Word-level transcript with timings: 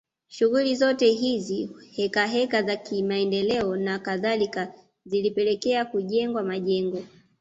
Shughuli 0.27 0.75
zote 0.75 1.11
hizi 1.11 1.69
heka 1.91 2.27
heka 2.27 2.63
za 2.63 2.75
kimaendeleo 2.75 3.75
na 3.75 3.99
kadhalika 3.99 4.73
zilipelekea 5.05 5.85
kujengwa 5.85 6.43
majengo 6.43 7.03